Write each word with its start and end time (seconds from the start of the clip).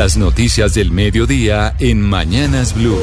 Las 0.00 0.16
noticias 0.16 0.72
del 0.72 0.92
mediodía 0.92 1.74
en 1.78 2.00
Mañanas 2.00 2.74
Blue. 2.74 3.02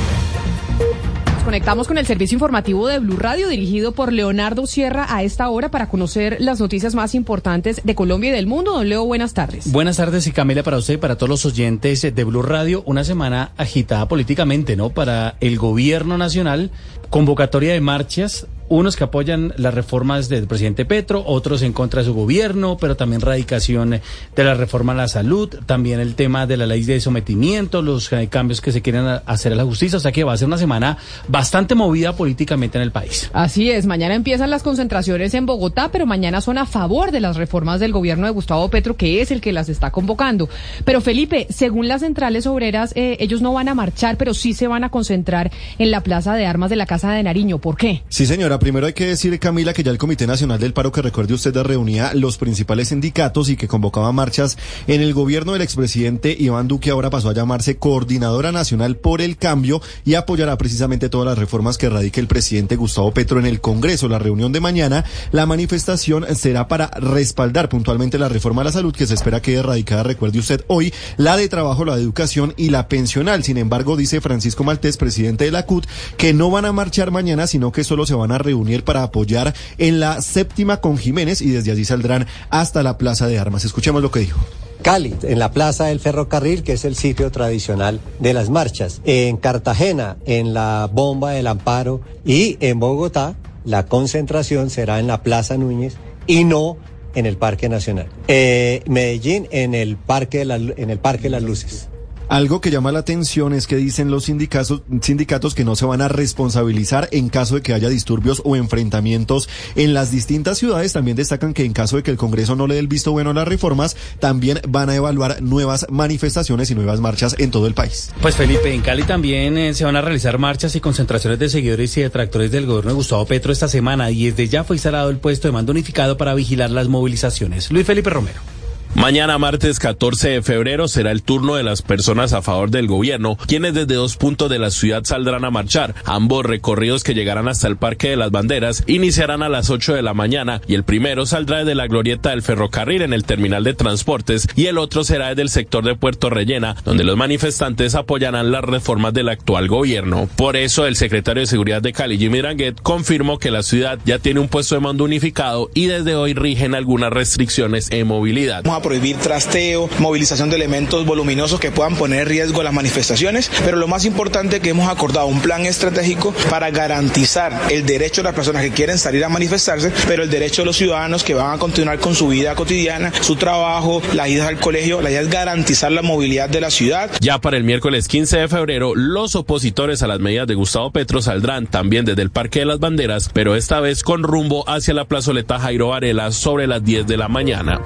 Nos 1.32 1.44
conectamos 1.44 1.88
con 1.88 2.00
el 2.00 2.08
servicio 2.08 2.38
informativo 2.38 2.88
de 2.88 2.98
Blue 2.98 3.18
Radio 3.18 3.50
dirigido 3.50 3.92
por 3.92 4.12
Leonardo 4.12 4.66
Sierra 4.66 5.06
a 5.08 5.22
esta 5.22 5.48
hora 5.50 5.70
para 5.70 5.90
conocer 5.90 6.38
las 6.40 6.60
noticias 6.60 6.96
más 6.96 7.14
importantes 7.14 7.82
de 7.84 7.94
Colombia 7.94 8.32
y 8.32 8.34
del 8.34 8.48
mundo. 8.48 8.72
Don 8.74 8.90
Leo, 8.90 9.06
buenas 9.06 9.36
tardes. 9.36 9.72
Buenas 9.72 9.98
tardes 9.98 10.26
y 10.26 10.32
Camila 10.32 10.64
para 10.64 10.78
usted 10.78 10.96
y 10.96 10.98
para 10.98 11.18
todos 11.18 11.30
los 11.30 11.46
oyentes 11.46 12.02
de 12.02 12.24
Blue 12.24 12.42
Radio. 12.42 12.82
Una 12.88 13.04
semana 13.04 13.52
agitada 13.58 14.08
políticamente, 14.08 14.76
¿no? 14.76 14.90
Para 14.90 15.36
el 15.40 15.60
gobierno 15.60 16.18
nacional, 16.18 16.72
convocatoria 17.12 17.74
de 17.74 17.80
marchas 17.80 18.48
unos 18.70 18.96
que 18.96 19.04
apoyan 19.04 19.54
las 19.58 19.74
reformas 19.74 20.30
del 20.30 20.48
presidente 20.48 20.86
Petro, 20.86 21.24
otros 21.26 21.62
en 21.62 21.74
contra 21.74 22.02
de 22.02 22.08
su 22.08 22.14
gobierno, 22.14 22.78
pero 22.80 22.96
también 22.96 23.22
radicación 23.22 24.02
de 24.36 24.44
la 24.44 24.54
reforma 24.54 24.94
a 24.94 24.96
la 24.96 25.08
salud, 25.08 25.50
también 25.66 26.00
el 26.00 26.16
tema 26.16 26.46
de 26.46 26.58
la 26.58 26.66
ley 26.66 26.84
de 26.84 27.00
sometimiento, 27.00 27.82
los 27.82 28.12
eh, 28.14 28.28
cambios 28.30 28.62
que 28.62 28.72
se 28.72 28.82
quieren 28.82 29.06
hacer 29.26 29.54
a 29.54 29.56
la 29.56 29.64
justicia, 29.64 29.98
o 29.98 30.00
sea 30.00 30.12
que 30.12 30.24
va 30.24 30.34
a 30.34 30.38
ser 30.38 30.48
una 30.48 30.58
semana 30.58 30.98
bastante 31.28 31.76
movida 31.76 32.16
políticamente 32.16 32.78
en 32.78 32.84
el 32.84 32.92
país. 32.92 33.30
Así 33.34 33.70
es, 33.72 33.86
mañana 33.86 34.16
empiezan 34.16 34.50
las 34.50 34.64
concentraciones 34.64 35.34
en 35.34 35.46
Bogotá, 35.46 35.90
pero 35.92 36.06
mañana 36.06 36.42
son 36.42 36.58
a 36.58 36.66
favor 36.66 37.12
de 37.12 37.20
las 37.20 37.38
reformas 37.38 37.80
del 37.80 37.92
gobierno 37.92 38.26
de 38.26 38.32
Gustavo 38.32 38.70
Petro, 38.70 38.98
que 38.98 39.22
es 39.22 39.32
el 39.32 39.42
que 39.42 39.52
las 39.52 39.70
está 39.70 39.92
convocando. 39.92 40.50
Pero 40.86 41.02
Felipe, 41.02 41.48
según 41.50 41.88
las 41.88 42.02
centrales 42.02 42.48
obreras, 42.48 42.92
eh, 42.96 43.18
ellos 43.20 43.42
no 43.42 43.54
van 43.54 43.70
a 43.70 43.76
marchar, 43.76 44.18
pero 44.18 44.34
sí 44.34 44.54
se 44.54 44.68
van 44.68 44.84
a 44.84 44.90
concentrar 44.90 45.52
en 45.78 45.92
la 45.92 46.02
Plaza 46.02 46.36
de 46.36 46.46
Armas 46.46 46.70
de 46.70 46.76
la 46.76 46.86
Casa 46.86 47.12
de 47.12 47.24
Nariño. 47.24 47.60
¿Por 47.60 47.78
qué? 47.78 48.04
Sí, 48.10 48.26
señora. 48.26 48.57
Primero 48.60 48.88
hay 48.88 48.94
que 48.94 49.06
decir, 49.06 49.38
Camila, 49.40 49.74
que 49.74 49.84
ya 49.84 49.92
el 49.92 49.98
Comité 49.98 50.28
Nacional 50.28 50.60
del 50.60 50.74
Paro, 50.74 50.92
que 50.92 51.02
recuerde 51.02 51.34
usted, 51.34 51.56
reunía 51.58 52.14
los 52.14 52.38
principales 52.38 52.90
sindicatos 52.90 53.50
y 53.50 53.56
que 53.56 53.68
convocaba 53.68 54.12
marchas 54.12 54.58
en 54.88 55.02
el 55.02 55.14
gobierno 55.14 55.54
del 55.54 55.62
expresidente 55.62 56.36
Iván 56.38 56.68
Duque, 56.68 56.90
ahora 56.90 57.10
pasó 57.10 57.30
a 57.30 57.34
llamarse 57.34 57.78
Coordinadora 57.78 58.52
Nacional 58.52 58.98
por 58.98 59.22
el 59.22 59.38
Cambio 59.38 59.82
y 60.06 60.16
apoyará 60.16 60.58
precisamente 60.58 61.10
todas 61.10 61.28
las 61.28 61.38
reformas 61.38 61.78
que 61.78 61.90
radique 61.90 62.20
el 62.20 62.28
presidente 62.28 62.76
Gustavo 62.76 63.12
Petro 63.12 63.40
en 63.40 63.46
el 63.46 63.62
Congreso. 63.62 64.08
La 64.08 64.20
reunión 64.20 64.52
de 64.52 64.60
mañana, 64.60 65.06
la 65.32 65.46
manifestación 65.46 66.26
será 66.36 66.68
para 66.68 66.88
respaldar 66.88 67.70
puntualmente 67.70 68.18
la 68.18 68.30
reforma 68.30 68.62
a 68.62 68.66
la 68.66 68.72
salud 68.72 68.96
que 68.96 69.08
se 69.08 69.14
espera 69.14 69.42
que 69.42 69.56
erradicada, 69.56 70.04
recuerde 70.04 70.40
usted, 70.40 70.64
hoy, 70.68 70.94
la 71.18 71.38
de 71.38 71.50
trabajo, 71.50 71.86
la 71.86 71.96
de 71.96 72.02
educación 72.02 72.54
y 72.58 72.70
la 72.70 72.88
pensional. 72.88 73.44
Sin 73.44 73.58
embargo, 73.58 73.98
dice 73.98 74.22
Francisco 74.22 74.64
Maltés, 74.64 74.98
presidente 74.98 75.46
de 75.46 75.52
la 75.52 75.66
CUT, 75.66 75.86
que 76.18 76.34
no 76.34 76.50
van 76.50 76.66
a 76.66 76.72
marchar 76.72 77.12
mañana, 77.12 77.48
sino 77.48 77.72
que 77.72 77.84
solo 77.84 78.06
se 78.06 78.16
van 78.16 78.32
a 78.32 78.38
reunir 78.48 78.84
para 78.84 79.04
apoyar 79.04 79.54
en 79.78 80.00
la 80.00 80.22
séptima 80.22 80.82
con 80.82 80.98
Jiménez 80.98 81.42
y 81.42 81.50
desde 81.50 81.72
allí 81.72 81.86
saldrán 81.86 82.28
hasta 82.50 82.82
la 82.82 82.98
Plaza 82.98 83.28
de 83.28 83.38
Armas. 83.38 83.66
Escuchemos 83.66 84.02
lo 84.02 84.10
que 84.10 84.22
dijo. 84.22 84.40
Cali, 84.82 85.16
en 85.24 85.40
la 85.40 85.52
Plaza 85.52 85.86
del 85.86 86.00
Ferrocarril, 86.00 86.64
que 86.64 86.74
es 86.74 86.86
el 86.86 86.96
sitio 86.96 87.30
tradicional 87.32 88.00
de 88.20 88.34
las 88.34 88.50
marchas. 88.50 89.02
En 89.04 89.38
Cartagena, 89.38 90.18
en 90.26 90.54
la 90.54 90.90
Bomba 90.92 91.32
del 91.32 91.48
Amparo 91.48 92.02
y 92.26 92.58
en 92.62 92.80
Bogotá, 92.80 93.36
la 93.66 93.86
concentración 93.86 94.70
será 94.70 95.00
en 95.00 95.08
la 95.08 95.24
Plaza 95.24 95.58
Núñez 95.58 95.98
y 96.26 96.46
no 96.46 96.78
en 97.16 97.26
el 97.26 97.38
Parque 97.38 97.68
Nacional. 97.68 98.08
Eh, 98.28 98.82
Medellín, 98.88 99.48
en 99.52 99.74
el 99.76 99.98
Parque, 99.98 100.46
de 100.46 100.74
en 100.78 100.90
el 100.90 101.00
Parque 101.00 101.24
de 101.24 101.30
las 101.32 101.44
Luces. 101.44 101.90
Algo 102.30 102.60
que 102.60 102.72
llama 102.72 102.92
la 102.92 103.00
atención 103.00 103.54
es 103.54 103.68
que 103.68 103.78
dicen 103.78 104.12
los 104.12 104.26
sindicatos, 104.26 104.82
sindicatos 105.02 105.56
que 105.56 105.64
no 105.64 105.78
se 105.78 105.86
van 105.86 106.02
a 106.02 106.10
responsabilizar 106.10 107.08
en 107.12 107.30
caso 107.30 107.56
de 107.56 107.62
que 107.62 107.74
haya 107.74 107.88
disturbios 107.88 108.42
o 108.44 108.58
enfrentamientos 108.58 109.48
en 109.76 109.94
las 109.94 110.12
distintas 110.12 110.58
ciudades. 110.58 110.92
También 110.92 111.16
destacan 111.16 111.54
que 111.54 111.64
en 111.64 111.72
caso 111.72 111.96
de 111.96 112.04
que 112.04 112.12
el 112.12 112.18
Congreso 112.18 112.56
no 112.58 112.68
le 112.68 112.74
dé 112.74 112.82
el 112.82 112.88
visto 112.88 113.14
bueno 113.14 113.30
a 113.30 113.34
las 113.34 113.48
reformas, 113.48 113.96
también 114.20 114.60
van 114.68 114.90
a 114.90 114.96
evaluar 114.96 115.42
nuevas 115.42 115.86
manifestaciones 115.90 116.70
y 116.70 116.76
nuevas 116.76 117.00
marchas 117.00 117.34
en 117.40 117.50
todo 117.50 117.66
el 117.66 117.74
país. 117.74 118.10
Pues 118.22 118.36
Felipe, 118.36 118.74
en 118.74 118.82
Cali 118.82 119.04
también 119.04 119.58
eh, 119.58 119.74
se 119.74 119.86
van 119.86 119.96
a 119.96 120.02
realizar 120.02 120.38
marchas 120.38 120.76
y 120.76 120.82
concentraciones 120.82 121.40
de 121.40 121.48
seguidores 121.48 121.96
y 121.96 122.02
detractores 122.02 122.52
del 122.52 122.66
gobierno 122.66 122.92
de 122.92 122.96
Gustavo 122.96 123.26
Petro 123.26 123.54
esta 123.54 123.70
semana 123.70 124.12
y 124.12 124.32
desde 124.32 124.50
ya 124.50 124.66
fue 124.66 124.76
instalado 124.76 125.10
el 125.10 125.18
puesto 125.18 125.48
de 125.48 125.54
mando 125.54 125.72
unificado 125.72 126.18
para 126.18 126.34
vigilar 126.34 126.72
las 126.72 126.90
movilizaciones. 126.90 127.72
Luis 127.72 127.86
Felipe 127.86 128.10
Romero. 128.10 128.57
Mañana 128.98 129.38
martes 129.38 129.78
14 129.78 130.30
de 130.30 130.42
febrero 130.42 130.88
será 130.88 131.12
el 131.12 131.22
turno 131.22 131.54
de 131.54 131.62
las 131.62 131.84
personas 131.84 132.34
a 132.34 132.42
favor 132.42 132.72
del 132.72 132.88
gobierno, 132.88 133.38
quienes 133.46 133.76
desde 133.76 133.94
dos 133.94 134.18
puntos 134.18 134.50
de 134.50 134.58
la 134.58 134.72
ciudad 134.72 135.04
saldrán 135.04 135.46
a 135.46 135.52
marchar. 135.52 135.94
Ambos 136.04 136.44
recorridos 136.44 137.04
que 137.04 137.14
llegarán 137.14 137.48
hasta 137.48 137.68
el 137.68 137.78
Parque 137.78 138.10
de 138.10 138.18
las 138.18 138.32
Banderas 138.32 138.84
iniciarán 138.88 139.44
a 139.44 139.50
las 139.50 139.70
8 139.70 139.94
de 139.94 140.02
la 140.02 140.16
mañana 140.16 140.62
y 140.68 140.74
el 140.74 140.84
primero 140.84 141.28
saldrá 141.28 141.60
desde 141.60 141.76
la 141.76 141.86
glorieta 141.86 142.32
del 142.32 142.42
ferrocarril 142.42 143.04
en 143.04 143.14
el 143.14 143.24
terminal 143.24 143.64
de 143.64 143.76
transportes 143.76 144.48
y 144.56 144.66
el 144.66 144.80
otro 144.80 145.04
será 145.04 145.30
desde 145.30 145.44
el 145.44 145.50
sector 145.50 145.86
de 145.86 145.96
Puerto 145.96 146.32
Rellena, 146.32 146.76
donde 146.84 147.04
los 147.04 147.18
manifestantes 147.18 147.94
apoyarán 147.94 148.52
las 148.52 148.64
reformas 148.64 149.14
del 149.14 149.30
actual 149.30 149.68
gobierno. 149.68 150.28
Por 150.38 150.58
eso 150.58 150.88
el 150.88 150.96
secretario 150.96 151.42
de 151.42 151.48
Seguridad 151.48 151.84
de 151.84 151.94
Cali, 151.94 152.18
Jimmy 152.18 152.42
Ranguet, 152.42 152.82
confirmó 152.82 153.38
que 153.38 153.52
la 153.52 153.62
ciudad 153.62 154.00
ya 154.06 154.18
tiene 154.18 154.40
un 154.40 154.48
puesto 154.48 154.74
de 154.74 154.82
mando 154.82 155.04
unificado 155.04 155.70
y 155.76 155.86
desde 155.86 156.16
hoy 156.16 156.34
rigen 156.34 156.74
algunas 156.74 157.14
restricciones 157.14 157.92
en 157.92 158.08
movilidad 158.08 158.64
prohibir 158.88 159.18
trasteo, 159.18 159.90
movilización 160.00 160.50
de 160.50 160.56
elementos 160.56 161.06
voluminosos 161.06 161.60
que 161.60 161.72
puedan 161.72 161.98
poner 161.98 162.22
en 162.22 162.26
riesgo 162.26 162.64
las 162.64 162.72
manifestaciones, 162.72 163.52
pero 163.66 163.76
lo 163.76 163.86
más 163.90 164.06
importante 164.06 164.62
que 164.62 164.70
hemos 164.70 164.88
acordado 164.88 165.26
un 165.26 165.42
plan 165.42 165.66
estratégico 165.66 166.34
para 166.50 166.72
garantizar 166.72 167.64
el 167.70 167.86
derecho 167.86 168.22
de 168.22 168.30
las 168.30 168.34
personas 168.34 168.62
que 168.62 168.72
quieren 168.72 168.98
salir 168.98 169.26
a 169.26 169.30
manifestarse, 169.30 169.92
pero 170.08 170.24
el 170.24 170.30
derecho 170.30 170.62
de 170.62 170.68
los 170.68 170.78
ciudadanos 170.78 171.26
que 171.26 171.34
van 171.34 171.54
a 171.54 171.60
continuar 171.60 172.00
con 172.00 172.16
su 172.16 172.30
vida 172.30 172.56
cotidiana, 172.56 173.12
su 173.20 173.36
trabajo, 173.36 174.02
las 174.14 174.30
idas 174.30 174.48
al 174.48 174.58
colegio, 174.58 175.02
la 175.02 175.10
idea 175.10 175.20
es 175.20 175.30
garantizar 175.30 175.92
la 175.92 176.02
movilidad 176.02 176.48
de 176.48 176.62
la 176.62 176.72
ciudad. 176.72 177.12
Ya 177.20 177.42
para 177.42 177.58
el 177.58 177.66
miércoles 177.66 178.08
15 178.08 178.38
de 178.38 178.48
febrero, 178.48 178.96
los 178.96 179.36
opositores 179.36 180.02
a 180.02 180.08
las 180.08 180.22
medidas 180.22 180.48
de 180.48 180.56
Gustavo 180.56 180.92
Petro 180.92 181.22
saldrán 181.22 181.68
también 181.68 182.06
desde 182.06 182.22
el 182.22 182.32
Parque 182.32 182.60
de 182.60 182.68
las 182.68 182.80
Banderas, 182.80 183.30
pero 183.34 183.58
esta 183.58 183.82
vez 183.82 184.02
con 184.02 184.24
rumbo 184.24 184.64
hacia 184.70 184.94
la 184.94 185.04
plazoleta 185.04 185.60
Jairo 185.60 185.90
Varela 185.90 186.32
sobre 186.32 186.68
las 186.68 186.86
10 186.86 187.06
de 187.06 187.18
la 187.18 187.28
mañana 187.28 187.82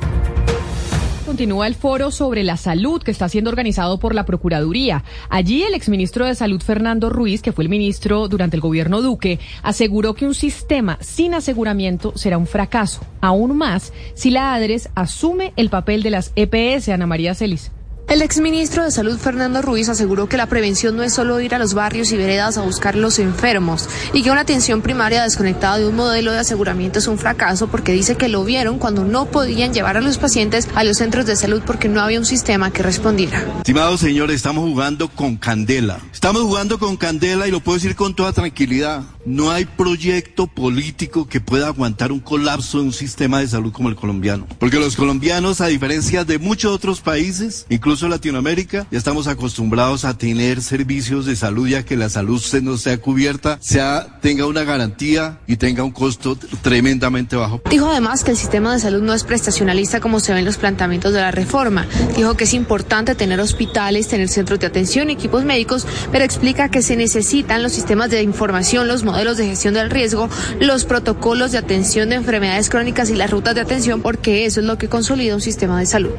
continúa 1.31 1.65
el 1.65 1.75
foro 1.75 2.11
sobre 2.11 2.43
la 2.43 2.57
salud 2.57 3.01
que 3.01 3.09
está 3.09 3.29
siendo 3.29 3.49
organizado 3.49 3.99
por 3.99 4.13
la 4.13 4.25
Procuraduría. 4.25 5.05
Allí 5.29 5.63
el 5.63 5.75
exministro 5.75 6.25
de 6.25 6.35
Salud 6.35 6.61
Fernando 6.61 7.09
Ruiz, 7.09 7.41
que 7.41 7.53
fue 7.53 7.63
el 7.63 7.69
ministro 7.69 8.27
durante 8.27 8.57
el 8.57 8.61
gobierno 8.61 9.01
Duque, 9.01 9.39
aseguró 9.63 10.13
que 10.13 10.25
un 10.25 10.35
sistema 10.35 10.97
sin 10.99 11.33
aseguramiento 11.33 12.11
será 12.17 12.37
un 12.37 12.47
fracaso, 12.47 12.99
aún 13.21 13.55
más 13.55 13.93
si 14.13 14.29
la 14.29 14.53
ADRES 14.53 14.89
asume 14.93 15.53
el 15.55 15.69
papel 15.69 16.03
de 16.03 16.09
las 16.09 16.33
EPS, 16.35 16.89
Ana 16.89 17.07
María 17.07 17.33
Celis. 17.33 17.71
El 18.11 18.21
exministro 18.21 18.83
de 18.83 18.91
Salud 18.91 19.17
Fernando 19.17 19.61
Ruiz 19.61 19.87
aseguró 19.87 20.27
que 20.27 20.35
la 20.35 20.47
prevención 20.47 20.97
no 20.97 21.03
es 21.03 21.13
solo 21.13 21.39
ir 21.39 21.55
a 21.55 21.59
los 21.59 21.73
barrios 21.73 22.11
y 22.11 22.17
veredas 22.17 22.57
a 22.57 22.61
buscar 22.61 22.97
los 22.97 23.19
enfermos 23.19 23.87
y 24.11 24.21
que 24.21 24.31
una 24.31 24.41
atención 24.41 24.81
primaria 24.81 25.23
desconectada 25.23 25.77
de 25.77 25.87
un 25.87 25.95
modelo 25.95 26.33
de 26.33 26.39
aseguramiento 26.39 26.99
es 26.99 27.07
un 27.07 27.17
fracaso 27.17 27.69
porque 27.69 27.93
dice 27.93 28.17
que 28.17 28.27
lo 28.27 28.43
vieron 28.43 28.79
cuando 28.79 29.05
no 29.05 29.27
podían 29.27 29.73
llevar 29.73 29.95
a 29.95 30.01
los 30.01 30.17
pacientes 30.17 30.67
a 30.75 30.83
los 30.83 30.97
centros 30.97 31.25
de 31.25 31.37
salud 31.37 31.61
porque 31.65 31.87
no 31.87 32.01
había 32.01 32.19
un 32.19 32.25
sistema 32.25 32.69
que 32.69 32.83
respondiera. 32.83 33.45
Estimados 33.59 34.01
señores, 34.01 34.35
estamos 34.35 34.65
jugando 34.69 35.07
con 35.07 35.37
candela. 35.37 36.01
Estamos 36.11 36.41
jugando 36.41 36.79
con 36.79 36.97
candela 36.97 37.47
y 37.47 37.51
lo 37.51 37.61
puedo 37.61 37.77
decir 37.77 37.95
con 37.95 38.13
toda 38.13 38.33
tranquilidad. 38.33 39.03
No 39.25 39.51
hay 39.51 39.65
proyecto 39.65 40.47
político 40.47 41.27
que 41.27 41.39
pueda 41.39 41.67
aguantar 41.67 42.11
un 42.11 42.19
colapso 42.19 42.79
en 42.79 42.87
un 42.87 42.93
sistema 42.93 43.39
de 43.39 43.47
salud 43.47 43.71
como 43.71 43.89
el 43.89 43.95
colombiano. 43.95 44.47
Porque 44.59 44.79
los 44.79 44.95
colombianos, 44.95 45.61
a 45.61 45.67
diferencia 45.67 46.25
de 46.25 46.39
muchos 46.39 46.71
otros 46.71 47.01
países, 47.01 47.65
incluso 47.69 48.07
Latinoamérica, 48.07 48.87
ya 48.89 48.97
estamos 48.97 49.27
acostumbrados 49.27 50.05
a 50.05 50.17
tener 50.17 50.61
servicios 50.61 51.25
de 51.25 51.35
salud 51.35 51.67
ya 51.67 51.83
que 51.83 51.95
la 51.97 52.09
salud 52.09 52.41
no 52.63 52.77
sea 52.77 52.97
cubierta, 52.97 53.57
sea, 53.61 54.19
tenga 54.21 54.45
una 54.45 54.63
garantía 54.63 55.39
y 55.47 55.57
tenga 55.57 55.83
un 55.83 55.91
costo 55.91 56.35
tremendamente 56.61 57.35
bajo. 57.35 57.61
Dijo 57.69 57.87
además 57.87 58.23
que 58.23 58.31
el 58.31 58.37
sistema 58.37 58.73
de 58.73 58.79
salud 58.79 59.01
no 59.01 59.13
es 59.13 59.23
prestacionalista 59.23 59.99
como 59.99 60.19
se 60.19 60.33
ve 60.33 60.39
en 60.39 60.45
los 60.45 60.57
planteamientos 60.57 61.13
de 61.13 61.21
la 61.21 61.31
reforma. 61.31 61.85
Dijo 62.15 62.35
que 62.35 62.45
es 62.45 62.53
importante 62.53 63.15
tener 63.15 63.39
hospitales, 63.39 64.07
tener 64.07 64.29
centros 64.29 64.59
de 64.59 64.67
atención, 64.67 65.09
equipos 65.09 65.45
médicos, 65.45 65.85
pero 66.11 66.25
explica 66.25 66.69
que 66.69 66.81
se 66.81 66.95
necesitan 66.95 67.61
los 67.61 67.71
sistemas 67.73 68.09
de 68.09 68.23
información, 68.23 68.87
los 68.87 69.03
modelos 69.11 69.37
de 69.37 69.45
gestión 69.45 69.73
del 69.73 69.89
riesgo, 69.89 70.29
los 70.59 70.85
protocolos 70.85 71.51
de 71.51 71.57
atención 71.57 72.09
de 72.09 72.15
enfermedades 72.15 72.69
crónicas 72.69 73.09
y 73.09 73.15
las 73.15 73.29
rutas 73.29 73.55
de 73.55 73.61
atención, 73.61 74.01
porque 74.01 74.45
eso 74.45 74.59
es 74.59 74.65
lo 74.65 74.77
que 74.77 74.89
consolida 74.89 75.35
un 75.35 75.41
sistema 75.41 75.79
de 75.79 75.85
salud 75.85 76.11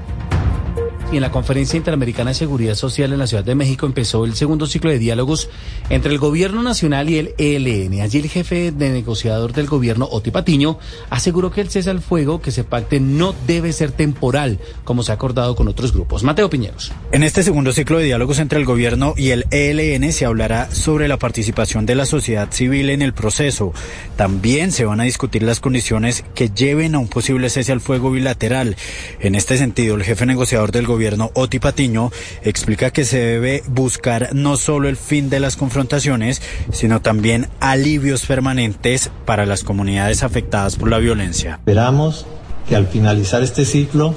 y 1.13 1.17
en 1.17 1.23
la 1.23 1.31
Conferencia 1.31 1.77
Interamericana 1.77 2.31
de 2.31 2.35
Seguridad 2.35 2.75
Social 2.75 3.13
en 3.13 3.19
la 3.19 3.27
Ciudad 3.27 3.45
de 3.45 3.55
México 3.55 3.85
empezó 3.85 4.25
el 4.25 4.35
segundo 4.35 4.67
ciclo 4.67 4.91
de 4.91 4.99
diálogos 4.99 5.51
entre 5.91 6.11
el 6.11 6.19
Gobierno 6.19 6.63
Nacional 6.63 7.11
y 7.11 7.19
el 7.19 7.35
ELN. 7.37 8.01
Allí 8.01 8.19
el 8.19 8.31
jefe 8.31 8.73
de 8.73 8.89
negociador 8.89 9.53
del 9.53 9.67
gobierno, 9.67 10.09
Oti 10.11 10.31
Patiño, 10.31 10.79
aseguró 11.11 11.51
que 11.51 11.61
el 11.61 11.69
cese 11.69 11.91
al 11.91 12.01
fuego 12.01 12.41
que 12.41 12.51
se 12.51 12.65
pacte 12.65 12.99
no 12.99 13.35
debe 13.47 13.75
ser 13.75 13.93
temporal, 13.93 14.59
como 14.85 15.03
se 15.03 15.13
ha 15.13 15.17
acordado 15.17 15.55
con 15.55 15.69
otros 15.69 15.93
grupos. 15.93 16.23
Mateo 16.23 16.49
Piñeros. 16.49 16.93
En 17.13 17.23
este 17.25 17.43
segundo 17.43 17.73
ciclo 17.73 17.99
de 17.99 18.05
diálogos 18.05 18.39
entre 18.39 18.59
el 18.59 18.65
gobierno 18.65 19.13
y 19.15 19.31
el 19.31 19.45
ELN 19.51 20.15
se 20.15 20.25
hablará 20.25 20.71
sobre 20.71 21.09
la 21.09 21.19
participación 21.19 21.85
de 21.85 21.95
la 21.95 22.07
sociedad 22.07 22.51
civil 22.53 22.89
en 22.89 23.03
el 23.03 23.13
proceso. 23.13 23.75
También 24.17 24.73
se 24.73 24.87
van 24.87 25.01
a 25.01 25.05
discutir 25.05 25.43
las 25.43 25.61
condiciones 25.61 26.25
que 26.35 26.49
lleven 26.49 26.95
a 26.95 26.99
un 26.99 27.09
posible 27.09 27.51
cese 27.51 27.73
al 27.73 27.83
fuego 27.83 28.11
bilateral. 28.11 28.77
En 29.21 29.35
este 29.35 29.59
sentido, 29.59 29.97
el 29.97 30.05
jefe 30.05 30.25
negociador 30.25 30.73
del 30.73 30.87
gobierno 30.87 31.02
gobierno 31.03 31.33
Patiño 31.61 32.13
explica 32.45 32.93
que 32.93 33.05
se 33.05 33.19
debe 33.19 33.65
buscar 33.67 34.29
no 34.35 34.57
solo 34.57 34.89
el 34.89 34.97
fin 34.97 35.31
de 35.31 35.41
las 35.41 35.57
confrontaciones, 35.57 36.41
sino 36.71 37.03
también 37.03 37.49
alivios 37.59 38.25
permanentes 38.25 39.11
para 39.27 39.45
las 39.45 39.65
comunidades 39.65 40.23
afectadas 40.23 40.77
por 40.77 40.91
la 40.91 40.99
violencia. 40.99 41.55
Esperamos 41.55 42.25
que 42.69 42.77
al 42.77 42.87
finalizar 42.87 43.43
este 43.43 43.65
ciclo, 43.65 44.15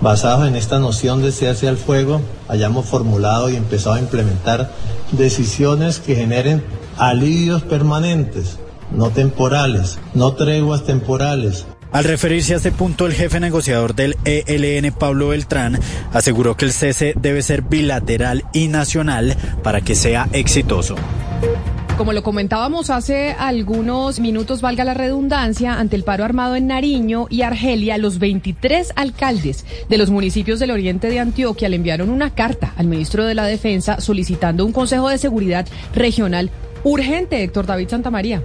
basados 0.00 0.48
en 0.48 0.56
esta 0.56 0.80
noción 0.80 1.22
de 1.22 1.30
cese 1.30 1.68
al 1.68 1.76
fuego, 1.76 2.20
hayamos 2.48 2.86
formulado 2.86 3.48
y 3.48 3.54
empezado 3.54 3.94
a 3.94 4.00
implementar 4.00 4.72
decisiones 5.12 6.00
que 6.00 6.16
generen 6.16 6.64
alivios 6.98 7.62
permanentes, 7.62 8.58
no 8.90 9.10
temporales, 9.10 10.00
no 10.12 10.34
treguas 10.34 10.82
temporales, 10.82 11.66
al 11.92 12.04
referirse 12.04 12.54
a 12.54 12.56
este 12.56 12.72
punto, 12.72 13.06
el 13.06 13.14
jefe 13.14 13.40
negociador 13.40 13.94
del 13.94 14.16
ELN, 14.24 14.92
Pablo 14.92 15.28
Beltrán, 15.28 15.78
aseguró 16.12 16.56
que 16.56 16.66
el 16.66 16.72
cese 16.72 17.14
debe 17.16 17.42
ser 17.42 17.62
bilateral 17.62 18.44
y 18.52 18.68
nacional 18.68 19.36
para 19.62 19.80
que 19.80 19.94
sea 19.94 20.28
exitoso. 20.32 20.96
Como 21.96 22.12
lo 22.12 22.22
comentábamos 22.22 22.90
hace 22.90 23.34
algunos 23.38 24.20
minutos, 24.20 24.60
valga 24.60 24.84
la 24.84 24.92
redundancia, 24.92 25.80
ante 25.80 25.96
el 25.96 26.04
paro 26.04 26.24
armado 26.24 26.54
en 26.54 26.66
Nariño 26.66 27.26
y 27.30 27.40
Argelia, 27.40 27.96
los 27.96 28.18
23 28.18 28.92
alcaldes 28.96 29.64
de 29.88 29.96
los 29.96 30.10
municipios 30.10 30.60
del 30.60 30.72
oriente 30.72 31.08
de 31.08 31.20
Antioquia 31.20 31.70
le 31.70 31.76
enviaron 31.76 32.10
una 32.10 32.34
carta 32.34 32.74
al 32.76 32.86
ministro 32.86 33.24
de 33.24 33.34
la 33.34 33.46
Defensa 33.46 33.98
solicitando 34.02 34.66
un 34.66 34.72
Consejo 34.72 35.08
de 35.08 35.16
Seguridad 35.16 35.66
Regional 35.94 36.50
urgente, 36.84 37.42
Héctor 37.42 37.64
David 37.64 37.88
Santamaría. 37.88 38.42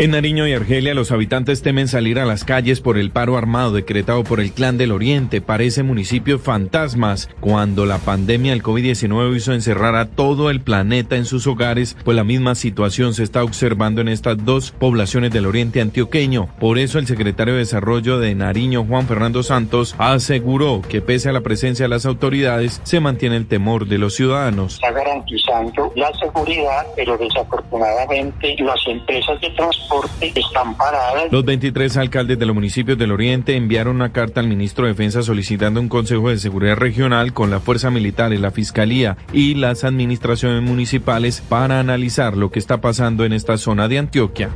En 0.00 0.12
Nariño 0.12 0.48
y 0.48 0.54
Argelia, 0.54 0.94
los 0.94 1.12
habitantes 1.12 1.60
temen 1.60 1.86
salir 1.86 2.18
a 2.18 2.24
las 2.24 2.44
calles 2.44 2.80
por 2.80 2.96
el 2.96 3.10
paro 3.10 3.36
armado 3.36 3.72
decretado 3.72 4.24
por 4.24 4.40
el 4.40 4.50
Clan 4.52 4.78
del 4.78 4.92
Oriente. 4.92 5.42
Parece 5.42 5.82
municipios 5.82 6.40
fantasmas 6.40 7.28
cuando 7.40 7.84
la 7.84 7.98
pandemia 7.98 8.52
del 8.52 8.62
COVID-19 8.62 9.36
hizo 9.36 9.52
encerrar 9.52 9.96
a 9.96 10.06
todo 10.06 10.48
el 10.48 10.62
planeta 10.62 11.16
en 11.16 11.26
sus 11.26 11.46
hogares, 11.46 11.98
pues 12.02 12.16
la 12.16 12.24
misma 12.24 12.54
situación 12.54 13.12
se 13.12 13.24
está 13.24 13.44
observando 13.44 14.00
en 14.00 14.08
estas 14.08 14.42
dos 14.42 14.70
poblaciones 14.70 15.32
del 15.32 15.44
Oriente 15.44 15.82
antioqueño. 15.82 16.48
Por 16.58 16.78
eso 16.78 16.98
el 16.98 17.06
secretario 17.06 17.52
de 17.52 17.60
Desarrollo 17.60 18.18
de 18.18 18.34
Nariño, 18.34 18.86
Juan 18.86 19.06
Fernando 19.06 19.42
Santos, 19.42 19.94
aseguró 19.98 20.80
que 20.80 21.02
pese 21.02 21.28
a 21.28 21.32
la 21.32 21.42
presencia 21.42 21.84
de 21.84 21.90
las 21.90 22.06
autoridades, 22.06 22.80
se 22.84 23.00
mantiene 23.00 23.36
el 23.36 23.48
temor 23.48 23.86
de 23.86 23.98
los 23.98 24.14
ciudadanos. 24.14 24.76
Está 24.76 24.92
garantizando 24.92 25.92
la 25.94 26.10
seguridad, 26.14 26.86
pero 26.96 27.18
desafortunadamente 27.18 28.56
las 28.60 28.80
empresas 28.86 29.38
de 29.42 29.50
transporte 29.50 29.89
están 30.20 30.76
paradas. 30.76 31.30
Los 31.30 31.44
23 31.44 31.96
alcaldes 31.96 32.38
de 32.38 32.46
los 32.46 32.54
municipios 32.54 32.96
del 32.96 33.12
Oriente 33.12 33.56
enviaron 33.56 33.96
una 33.96 34.12
carta 34.12 34.40
al 34.40 34.48
ministro 34.48 34.86
de 34.86 34.92
Defensa 34.92 35.22
solicitando 35.22 35.80
un 35.80 35.88
Consejo 35.88 36.30
de 36.30 36.38
Seguridad 36.38 36.76
Regional 36.76 37.32
con 37.32 37.50
la 37.50 37.60
Fuerza 37.60 37.90
Militar, 37.90 38.30
la 38.38 38.50
Fiscalía 38.50 39.16
y 39.32 39.54
las 39.54 39.84
administraciones 39.84 40.62
municipales 40.62 41.42
para 41.48 41.80
analizar 41.80 42.36
lo 42.36 42.50
que 42.50 42.58
está 42.58 42.80
pasando 42.80 43.24
en 43.24 43.32
esta 43.32 43.56
zona 43.56 43.88
de 43.88 43.98
Antioquia. 43.98 44.50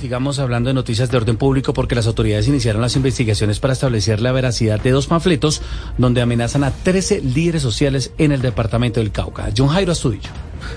Sigamos 0.00 0.40
hablando 0.40 0.68
de 0.68 0.74
noticias 0.74 1.10
de 1.10 1.16
orden 1.16 1.36
público 1.36 1.72
porque 1.72 1.94
las 1.94 2.08
autoridades 2.08 2.48
iniciaron 2.48 2.82
las 2.82 2.96
investigaciones 2.96 3.60
para 3.60 3.72
establecer 3.72 4.20
la 4.20 4.32
veracidad 4.32 4.80
de 4.80 4.90
dos 4.90 5.06
panfletos 5.06 5.62
donde 5.96 6.20
amenazan 6.20 6.64
a 6.64 6.72
13 6.72 7.20
líderes 7.20 7.62
sociales 7.62 8.12
en 8.18 8.32
el 8.32 8.42
departamento 8.42 8.98
del 8.98 9.12
Cauca. 9.12 9.50
John 9.56 9.68
Jairo 9.68 9.92
Astudillo. 9.92 10.30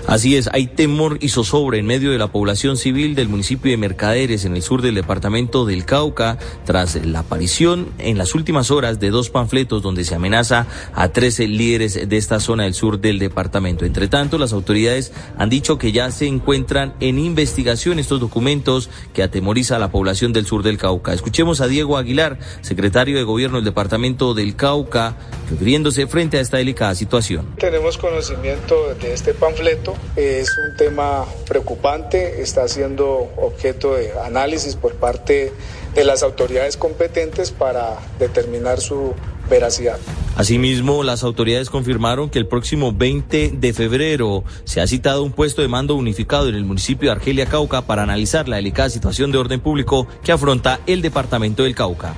Así 0.06 0.36
es, 0.36 0.48
hay 0.52 0.66
temor 0.66 1.18
y 1.20 1.28
zozobra 1.28 1.78
en 1.78 1.86
medio 1.86 2.10
de 2.10 2.18
la 2.18 2.28
población 2.28 2.76
civil 2.76 3.14
del 3.14 3.28
municipio 3.28 3.70
de 3.70 3.76
Mercaderes, 3.76 4.44
en 4.44 4.54
el 4.54 4.62
sur 4.62 4.82
del 4.82 4.94
departamento 4.94 5.64
del 5.66 5.84
Cauca, 5.84 6.38
tras 6.64 6.94
la 7.04 7.20
aparición 7.20 7.88
en 7.98 8.18
las 8.18 8.34
últimas 8.34 8.70
horas 8.70 9.00
de 9.00 9.10
dos 9.10 9.30
panfletos 9.30 9.82
donde 9.82 10.04
se 10.04 10.14
amenaza 10.14 10.66
a 10.94 11.08
13 11.08 11.48
líderes 11.48 12.08
de 12.08 12.16
esta 12.16 12.40
zona 12.40 12.64
del 12.64 12.74
sur 12.74 13.00
del 13.00 13.18
departamento. 13.18 13.84
Entre 13.84 14.08
tanto, 14.08 14.38
las 14.38 14.52
autoridades 14.52 15.12
han 15.38 15.48
dicho 15.48 15.78
que 15.78 15.92
ya 15.92 16.10
se 16.10 16.26
encuentran 16.26 16.94
en 17.00 17.18
investigación 17.18 17.98
estos 17.98 18.20
documentos 18.20 18.90
que 19.12 19.22
atemoriza 19.22 19.76
a 19.76 19.78
la 19.78 19.90
población 19.90 20.32
del 20.32 20.46
sur 20.46 20.62
del 20.62 20.78
Cauca. 20.78 21.12
Escuchemos 21.12 21.60
a 21.60 21.68
Diego 21.68 21.96
Aguilar, 21.96 22.38
secretario 22.62 23.16
de 23.16 23.24
Gobierno 23.24 23.56
del 23.58 23.64
departamento 23.64 24.34
del 24.34 24.56
Cauca, 24.56 25.16
refiriéndose 25.50 26.06
frente 26.06 26.38
a 26.38 26.40
esta 26.40 26.56
delicada 26.56 26.94
situación. 26.94 27.46
Tenemos 27.58 27.98
conocimiento 27.98 28.94
de 29.00 29.12
este 29.12 29.34
panfleto 29.34 29.75
es 30.16 30.56
un 30.58 30.76
tema 30.76 31.24
preocupante, 31.48 32.42
está 32.42 32.68
siendo 32.68 33.30
objeto 33.36 33.94
de 33.94 34.12
análisis 34.24 34.76
por 34.76 34.94
parte 34.94 35.52
de 35.94 36.04
las 36.04 36.22
autoridades 36.22 36.76
competentes 36.76 37.50
para 37.50 37.96
determinar 38.18 38.80
su 38.80 39.14
veracidad. 39.48 39.98
Asimismo, 40.36 41.02
las 41.02 41.22
autoridades 41.22 41.70
confirmaron 41.70 42.28
que 42.28 42.38
el 42.38 42.46
próximo 42.46 42.92
20 42.92 43.52
de 43.56 43.72
febrero 43.72 44.44
se 44.64 44.80
ha 44.80 44.86
citado 44.86 45.22
un 45.22 45.32
puesto 45.32 45.62
de 45.62 45.68
mando 45.68 45.94
unificado 45.94 46.48
en 46.48 46.54
el 46.54 46.64
municipio 46.64 47.08
de 47.08 47.16
Argelia 47.16 47.46
Cauca 47.46 47.82
para 47.82 48.02
analizar 48.02 48.48
la 48.48 48.56
delicada 48.56 48.90
situación 48.90 49.32
de 49.32 49.38
orden 49.38 49.60
público 49.60 50.06
que 50.22 50.32
afronta 50.32 50.80
el 50.86 51.00
departamento 51.00 51.62
del 51.62 51.74
Cauca. 51.74 52.14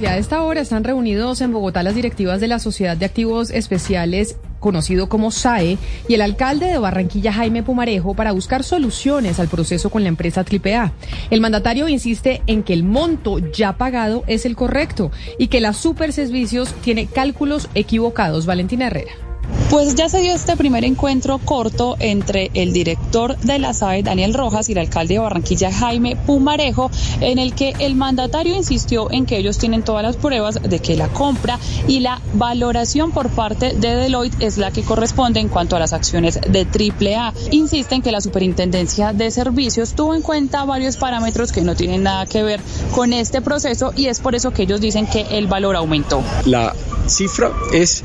Ya 0.00 0.12
a 0.12 0.18
esta 0.18 0.42
hora 0.42 0.60
están 0.60 0.84
reunidos 0.84 1.40
en 1.40 1.52
Bogotá 1.52 1.82
las 1.82 1.94
directivas 1.94 2.40
de 2.40 2.48
la 2.48 2.58
Sociedad 2.58 2.96
de 2.96 3.06
Activos 3.06 3.50
Especiales 3.50 4.36
conocido 4.64 5.10
como 5.10 5.30
SAE, 5.30 5.76
y 6.08 6.14
el 6.14 6.22
alcalde 6.22 6.64
de 6.64 6.78
Barranquilla, 6.78 7.34
Jaime 7.34 7.62
Pumarejo, 7.62 8.14
para 8.14 8.32
buscar 8.32 8.64
soluciones 8.64 9.38
al 9.38 9.48
proceso 9.48 9.90
con 9.90 10.02
la 10.02 10.08
empresa 10.08 10.42
AAA. 10.42 10.90
El 11.28 11.42
mandatario 11.42 11.86
insiste 11.86 12.40
en 12.46 12.62
que 12.62 12.72
el 12.72 12.82
monto 12.82 13.40
ya 13.52 13.76
pagado 13.76 14.24
es 14.26 14.46
el 14.46 14.56
correcto 14.56 15.12
y 15.38 15.48
que 15.48 15.60
la 15.60 15.74
Super 15.74 16.14
Servicios 16.14 16.72
tiene 16.82 17.06
cálculos 17.06 17.68
equivocados. 17.74 18.46
Valentina 18.46 18.86
Herrera. 18.86 19.33
Pues 19.70 19.96
ya 19.96 20.08
se 20.08 20.20
dio 20.20 20.32
este 20.32 20.56
primer 20.56 20.84
encuentro 20.84 21.38
corto 21.38 21.96
entre 21.98 22.50
el 22.54 22.72
director 22.72 23.36
de 23.38 23.58
la 23.58 23.72
SAE, 23.72 24.02
Daniel 24.02 24.34
Rojas, 24.34 24.68
y 24.68 24.72
el 24.72 24.78
alcalde 24.78 25.14
de 25.14 25.20
Barranquilla, 25.20 25.72
Jaime 25.72 26.14
Pumarejo, 26.14 26.90
en 27.20 27.38
el 27.38 27.54
que 27.54 27.74
el 27.80 27.96
mandatario 27.96 28.54
insistió 28.54 29.10
en 29.10 29.26
que 29.26 29.36
ellos 29.36 29.58
tienen 29.58 29.82
todas 29.82 30.04
las 30.04 30.16
pruebas 30.16 30.62
de 30.62 30.78
que 30.78 30.96
la 30.96 31.08
compra 31.08 31.58
y 31.88 32.00
la 32.00 32.20
valoración 32.34 33.10
por 33.10 33.30
parte 33.30 33.74
de 33.74 33.96
Deloitte 33.96 34.40
es 34.40 34.58
la 34.58 34.70
que 34.70 34.82
corresponde 34.82 35.40
en 35.40 35.48
cuanto 35.48 35.74
a 35.74 35.80
las 35.80 35.92
acciones 35.92 36.38
de 36.40 36.66
AAA. 36.66 37.32
Insisten 37.50 38.00
que 38.00 38.12
la 38.12 38.20
Superintendencia 38.20 39.12
de 39.12 39.30
Servicios 39.30 39.94
tuvo 39.94 40.14
en 40.14 40.22
cuenta 40.22 40.64
varios 40.64 40.96
parámetros 40.96 41.50
que 41.50 41.62
no 41.62 41.74
tienen 41.74 42.04
nada 42.04 42.26
que 42.26 42.42
ver 42.42 42.60
con 42.94 43.12
este 43.12 43.40
proceso 43.42 43.92
y 43.96 44.06
es 44.06 44.20
por 44.20 44.34
eso 44.34 44.52
que 44.52 44.62
ellos 44.62 44.80
dicen 44.80 45.06
que 45.06 45.22
el 45.30 45.46
valor 45.48 45.74
aumentó. 45.74 46.22
La 46.44 46.74
cifra 47.06 47.52
es 47.72 48.04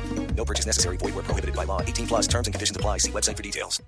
No 0.41 0.45
purchase 0.45 0.65
necessary. 0.65 0.97
Void 0.97 1.13
where 1.13 1.23
prohibited 1.23 1.55
by 1.55 1.65
law. 1.65 1.81
18 1.81 2.07
plus 2.07 2.27
terms 2.27 2.47
and 2.47 2.53
conditions 2.55 2.75
apply. 2.75 2.97
See 2.97 3.11
website 3.11 3.37
for 3.37 3.43
details. 3.43 3.79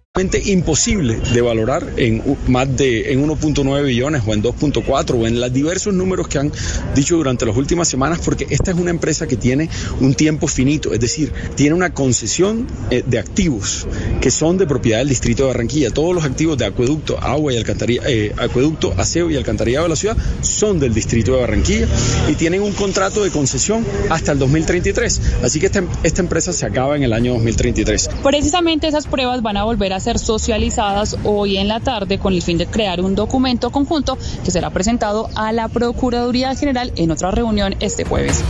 imposible 0.45 1.15
de 1.33 1.41
valorar 1.41 1.83
en 1.97 2.37
más 2.47 2.77
de 2.77 3.11
en 3.11 3.27
1.9 3.27 3.83
billones 3.83 4.21
o 4.27 4.33
en 4.33 4.43
2.4 4.43 5.19
o 5.19 5.25
en 5.25 5.41
los 5.41 5.51
diversos 5.51 5.91
números 5.95 6.27
que 6.27 6.37
han 6.37 6.51
dicho 6.93 7.15
durante 7.15 7.47
las 7.47 7.57
últimas 7.57 7.87
semanas 7.87 8.19
porque 8.23 8.45
esta 8.51 8.69
es 8.69 8.77
una 8.77 8.91
empresa 8.91 9.25
que 9.25 9.35
tiene 9.35 9.69
un 9.99 10.13
tiempo 10.13 10.47
finito, 10.47 10.93
es 10.93 10.99
decir, 10.99 11.33
tiene 11.55 11.73
una 11.73 11.95
concesión 11.95 12.67
eh, 12.91 13.03
de 13.03 13.17
activos 13.17 13.87
que 14.21 14.29
son 14.29 14.59
de 14.59 14.67
propiedad 14.67 14.99
del 14.99 15.09
distrito 15.09 15.43
de 15.43 15.47
Barranquilla. 15.47 15.89
Todos 15.89 16.13
los 16.13 16.23
activos 16.23 16.55
de 16.59 16.65
acueducto, 16.65 17.19
agua 17.19 17.51
y 17.51 17.57
alcantarilla, 17.57 18.03
eh, 18.05 18.31
acueducto, 18.37 18.93
aseo 18.95 19.31
y 19.31 19.37
alcantarillado 19.37 19.85
de 19.85 19.89
la 19.89 19.95
ciudad 19.95 20.17
son 20.41 20.79
del 20.79 20.93
distrito 20.93 21.33
de 21.33 21.41
Barranquilla 21.41 21.87
y 22.29 22.35
tienen 22.35 22.61
un 22.61 22.73
contrato 22.73 23.23
de 23.23 23.31
concesión 23.31 23.83
hasta 24.11 24.33
el 24.33 24.37
2033. 24.37 25.21
Así 25.41 25.59
que 25.59 25.65
esta, 25.65 25.83
esta 26.03 26.21
empresa 26.21 26.42
se 26.51 26.65
acaba 26.65 26.97
en 26.97 27.03
el 27.03 27.13
año 27.13 27.33
2033. 27.33 28.09
Precisamente 28.23 28.87
esas 28.87 29.07
pruebas 29.07 29.41
van 29.41 29.57
a 29.57 29.63
volver 29.63 29.93
a 29.93 29.99
ser 29.99 30.19
socializadas 30.19 31.15
hoy 31.23 31.57
en 31.57 31.67
la 31.67 31.79
tarde 31.79 32.19
con 32.19 32.33
el 32.33 32.41
fin 32.41 32.57
de 32.57 32.67
crear 32.67 32.99
un 33.01 33.15
documento 33.15 33.71
conjunto 33.71 34.17
que 34.43 34.51
será 34.51 34.71
presentado 34.71 35.29
a 35.35 35.51
la 35.53 35.69
Procuraduría 35.69 36.55
General 36.55 36.91
en 36.95 37.11
otra 37.11 37.31
reunión 37.31 37.75
este 37.79 38.03
jueves. 38.03 38.43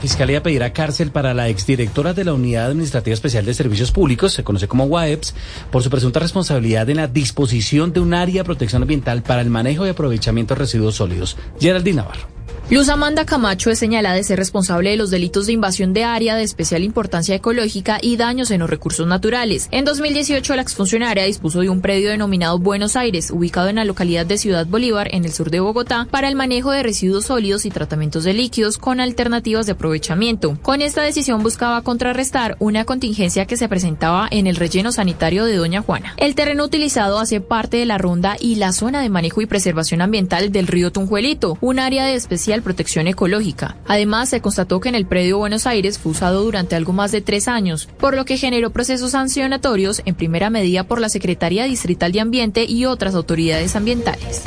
Fiscalía 0.00 0.42
pedirá 0.42 0.72
cárcel 0.72 1.10
para 1.10 1.34
la 1.34 1.48
exdirectora 1.48 2.14
de 2.14 2.24
la 2.24 2.32
Unidad 2.32 2.70
Administrativa 2.70 3.12
Especial 3.12 3.44
de 3.44 3.52
Servicios 3.52 3.92
Públicos, 3.92 4.32
se 4.32 4.42
conoce 4.42 4.66
como 4.66 4.86
UAEPS, 4.86 5.34
por 5.70 5.82
su 5.82 5.90
presunta 5.90 6.20
responsabilidad 6.20 6.88
en 6.88 6.96
la 6.96 7.06
disposición 7.06 7.92
de 7.92 8.00
un 8.00 8.14
área 8.14 8.40
de 8.40 8.44
protección 8.44 8.80
ambiental 8.80 9.22
para 9.22 9.42
el 9.42 9.50
manejo 9.50 9.86
y 9.86 9.90
aprovechamiento 9.90 10.54
de 10.54 10.60
residuos 10.60 10.94
sólidos. 10.94 11.36
Geraldine 11.60 11.96
Navarro. 11.96 12.39
Luz 12.70 12.88
Amanda 12.88 13.26
Camacho 13.26 13.68
es 13.72 13.80
señalada 13.80 14.14
de 14.14 14.22
ser 14.22 14.38
responsable 14.38 14.90
de 14.90 14.96
los 14.96 15.10
delitos 15.10 15.48
de 15.48 15.52
invasión 15.54 15.92
de 15.92 16.04
área 16.04 16.36
de 16.36 16.44
especial 16.44 16.84
importancia 16.84 17.34
ecológica 17.34 17.98
y 18.00 18.16
daños 18.16 18.52
en 18.52 18.60
los 18.60 18.70
recursos 18.70 19.08
naturales. 19.08 19.66
En 19.72 19.84
2018, 19.84 20.54
la 20.54 20.62
exfuncionaria 20.62 21.24
dispuso 21.24 21.62
de 21.62 21.68
un 21.68 21.80
predio 21.80 22.10
denominado 22.10 22.60
Buenos 22.60 22.94
Aires, 22.94 23.32
ubicado 23.32 23.70
en 23.70 23.74
la 23.74 23.84
localidad 23.84 24.24
de 24.24 24.38
Ciudad 24.38 24.68
Bolívar, 24.68 25.08
en 25.10 25.24
el 25.24 25.32
sur 25.32 25.50
de 25.50 25.58
Bogotá, 25.58 26.06
para 26.12 26.28
el 26.28 26.36
manejo 26.36 26.70
de 26.70 26.84
residuos 26.84 27.24
sólidos 27.24 27.66
y 27.66 27.70
tratamientos 27.70 28.22
de 28.22 28.34
líquidos 28.34 28.78
con 28.78 29.00
alternativas 29.00 29.66
de 29.66 29.72
aprovechamiento. 29.72 30.56
Con 30.62 30.80
esta 30.80 31.02
decisión 31.02 31.42
buscaba 31.42 31.82
contrarrestar 31.82 32.54
una 32.60 32.84
contingencia 32.84 33.46
que 33.46 33.56
se 33.56 33.68
presentaba 33.68 34.28
en 34.30 34.46
el 34.46 34.54
relleno 34.54 34.92
sanitario 34.92 35.44
de 35.44 35.56
Doña 35.56 35.82
Juana. 35.82 36.14
El 36.18 36.36
terreno 36.36 36.66
utilizado 36.66 37.18
hace 37.18 37.40
parte 37.40 37.78
de 37.78 37.86
la 37.86 37.98
ronda 37.98 38.36
y 38.38 38.54
la 38.54 38.72
zona 38.72 39.02
de 39.02 39.08
manejo 39.08 39.40
y 39.40 39.46
preservación 39.46 40.02
ambiental 40.02 40.52
del 40.52 40.68
río 40.68 40.92
Tunjuelito, 40.92 41.58
un 41.60 41.80
área 41.80 42.04
de 42.04 42.14
especial 42.14 42.59
protección 42.60 43.06
ecológica. 43.06 43.76
Además, 43.86 44.28
se 44.28 44.40
constató 44.40 44.80
que 44.80 44.88
en 44.88 44.94
el 44.94 45.06
predio 45.06 45.38
Buenos 45.38 45.66
Aires 45.66 45.98
fue 45.98 46.12
usado 46.12 46.42
durante 46.42 46.76
algo 46.76 46.92
más 46.92 47.12
de 47.12 47.20
tres 47.20 47.48
años, 47.48 47.88
por 47.98 48.14
lo 48.14 48.24
que 48.24 48.36
generó 48.36 48.70
procesos 48.70 49.12
sancionatorios 49.12 50.02
en 50.04 50.14
primera 50.14 50.50
medida 50.50 50.84
por 50.84 51.00
la 51.00 51.08
Secretaría 51.08 51.64
Distrital 51.64 52.12
de 52.12 52.20
Ambiente 52.20 52.64
y 52.64 52.84
otras 52.84 53.14
autoridades 53.14 53.76
ambientales. 53.76 54.42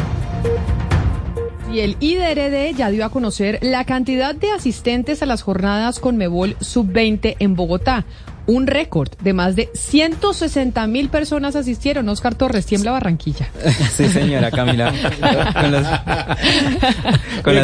Y 1.73 1.79
el 1.79 1.97
IDRD 1.99 2.75
ya 2.77 2.91
dio 2.91 3.03
a 3.03 3.09
conocer 3.09 3.57
la 3.63 3.83
cantidad 3.83 4.35
de 4.35 4.51
asistentes 4.51 5.23
a 5.23 5.25
las 5.25 5.41
jornadas 5.41 5.99
con 5.99 6.17
Mebol 6.17 6.55
Sub-20 6.59 7.35
en 7.39 7.55
Bogotá. 7.55 8.05
Un 8.45 8.67
récord 8.67 9.09
de 9.21 9.31
más 9.33 9.55
de 9.55 9.69
160 9.73 10.85
mil 10.87 11.09
personas 11.09 11.55
asistieron. 11.55 12.09
Oscar 12.09 12.35
Torres, 12.35 12.65
tiembla 12.65 12.91
Barranquilla. 12.91 13.49
Sí, 13.95 14.07
señora 14.09 14.51
Camila. 14.51 14.91
Con 15.61 15.71
los- 15.71 15.87
Con 17.43 17.57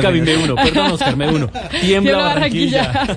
uno, 0.44 0.56
perdón, 0.56 0.92
Oscar, 0.92 1.18
me 1.18 1.28
uno. 1.28 1.50
Tiembla 1.82 2.18
Barranquilla. 2.18 3.08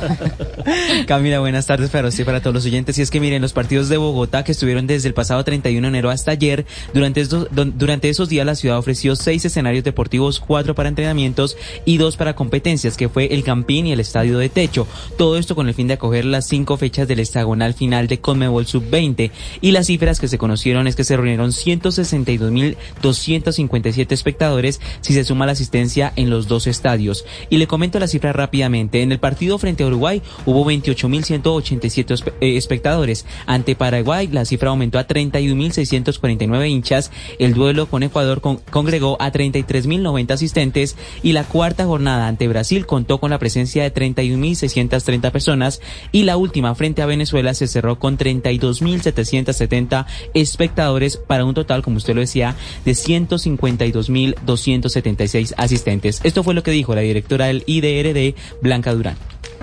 Camila, 1.06 1.40
buenas 1.40 1.66
tardes 1.66 1.90
para 1.90 2.08
usted 2.08 2.24
para 2.24 2.40
todos 2.40 2.54
los 2.54 2.64
oyentes. 2.66 2.98
Y 2.98 3.02
es 3.02 3.10
que 3.10 3.20
miren, 3.20 3.42
los 3.42 3.52
partidos 3.52 3.88
de 3.88 3.96
Bogotá 3.96 4.44
que 4.44 4.52
estuvieron 4.52 4.86
desde 4.86 5.08
el 5.08 5.14
pasado 5.14 5.42
31 5.44 5.82
de 5.84 5.88
enero 5.88 6.10
hasta 6.10 6.30
ayer, 6.30 6.64
durante, 6.94 7.20
estos, 7.20 7.48
durante 7.50 8.08
esos 8.08 8.28
días 8.28 8.46
la 8.46 8.54
ciudad 8.54 8.78
ofreció 8.78 9.16
seis 9.16 9.44
escenarios 9.44 9.84
deportivos, 9.84 10.40
cuatro 10.40 10.74
para 10.74 10.88
entrenamientos 10.88 11.56
y 11.84 11.98
dos 11.98 12.16
para 12.16 12.34
competencias, 12.34 12.96
que 12.96 13.08
fue 13.08 13.34
el 13.34 13.44
Campín 13.44 13.86
y 13.86 13.92
el 13.92 14.00
Estadio 14.00 14.38
de 14.38 14.48
Techo. 14.48 14.86
Todo 15.18 15.36
esto 15.38 15.54
con 15.54 15.68
el 15.68 15.74
fin 15.74 15.88
de 15.88 15.94
acoger 15.94 16.24
las 16.24 16.46
cinco 16.46 16.76
fechas 16.76 17.08
del 17.10 17.20
hexagonal 17.20 17.74
final 17.74 18.06
de 18.06 18.20
Conmebol 18.20 18.66
Sub-20. 18.66 19.30
Y 19.60 19.72
las 19.72 19.88
cifras 19.88 20.18
que 20.20 20.28
se 20.28 20.38
conocieron 20.38 20.86
es 20.86 20.96
que 20.96 21.04
se 21.04 21.16
reunieron 21.18 21.52
162.257 21.52 24.12
espectadores 24.12 24.80
si 25.00 25.12
se 25.12 25.24
suma 25.24 25.46
la 25.46 25.52
asistencia 25.52 26.12
en 26.16 26.30
los 26.30 26.48
dos 26.48 26.66
estadios. 26.66 27.24
Y 27.50 27.58
le 27.58 27.66
comento 27.66 27.98
la 27.98 28.06
cifra 28.08 28.32
rápidamente. 28.32 29.02
En 29.02 29.12
el 29.12 29.18
partido 29.18 29.58
frente 29.58 29.84
a 29.84 29.88
Uruguay 29.88 30.22
hubo 30.46 30.64
28.187 30.64 32.14
espe- 32.14 32.32
eh, 32.40 32.56
espectadores. 32.56 33.26
Ante 33.46 33.74
Paraguay 33.76 34.28
la 34.28 34.44
cifra 34.44 34.70
aumentó 34.70 34.98
a 34.98 35.06
31.649 35.06 36.68
hinchas. 36.68 37.10
El 37.38 37.54
duelo 37.54 37.86
con 37.86 38.02
Ecuador 38.02 38.40
con- 38.40 38.58
congregó 38.70 39.16
a 39.20 39.30
33.090 39.32 40.32
asistentes 40.32 40.96
y 41.22 41.32
la 41.32 41.44
cuarta 41.44 41.84
jornada 41.86 42.28
ante 42.28 42.48
Brasil 42.48 42.86
contó 42.86 43.18
con 43.18 43.30
la 43.30 43.38
presencia 43.38 43.82
de 43.82 43.92
31.630 43.92 45.30
personas 45.32 45.80
y 46.12 46.22
la 46.24 46.36
última 46.36 46.74
frente 46.74 46.99
Venezuela 47.06 47.54
se 47.54 47.66
cerró 47.66 47.98
con 47.98 48.18
32.770 48.18 50.04
espectadores 50.34 51.16
para 51.16 51.44
un 51.44 51.54
total, 51.54 51.82
como 51.82 51.96
usted 51.96 52.14
lo 52.14 52.20
decía, 52.20 52.54
de 52.84 52.92
152.276 52.92 55.54
asistentes. 55.56 56.20
Esto 56.24 56.42
fue 56.42 56.52
lo 56.54 56.62
que 56.62 56.70
dijo 56.70 56.94
la 56.94 57.00
directora 57.00 57.46
del 57.46 57.64
IDRD, 57.66 58.34
Blanca 58.60 58.92
Durán. 58.94 59.16